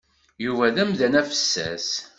[0.45, 1.89] Yuba d amdan afessas.